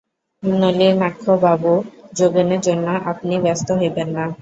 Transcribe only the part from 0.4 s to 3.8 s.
নলিনাক্ষবাবু, যোগেনের জন্য আপনি ব্যস্ত